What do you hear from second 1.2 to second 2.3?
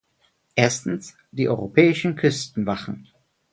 die europäischen